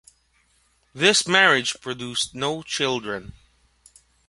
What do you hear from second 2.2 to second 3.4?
no children.